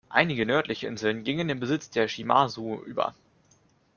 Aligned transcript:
Einige 0.09 0.47
nördliche 0.47 0.87
Inseln 0.87 1.23
gingen 1.23 1.41
in 1.41 1.47
den 1.49 1.59
Besitz 1.59 1.91
der 1.91 2.07
Shimazu 2.07 2.81
über. 2.83 3.13